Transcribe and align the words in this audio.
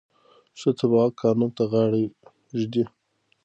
ښه 0.59 0.69
تبعه 0.79 1.07
قانون 1.21 1.51
ته 1.57 1.63
غاړه 1.71 2.01
ږدي. 2.59 2.83